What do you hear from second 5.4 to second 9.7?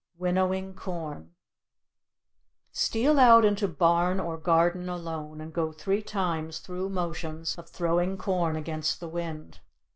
go three times through motions of throwing corn against the wind.